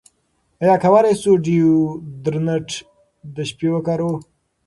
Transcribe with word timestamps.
ایا 0.61 0.75
کولی 0.83 1.13
شو 1.21 1.31
ډیوډرنټ 1.45 2.69
د 3.35 3.37
شپې 3.49 3.67
وکاروو؟ 3.73 4.15